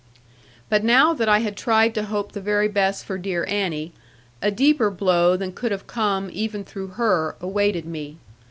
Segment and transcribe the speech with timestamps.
[0.67, 3.93] But now that I had tried to hope the very best for dear Annie,
[4.41, 8.17] a deeper blow than could have come, even through her, awaited me.